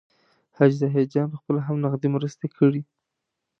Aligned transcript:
حاجي 0.55 0.75
ظاهرجان 0.81 1.25
پخپله 1.33 1.59
هم 1.67 1.77
نغدي 1.83 2.07
مرستې 2.15 2.47
کړي. 2.57 2.81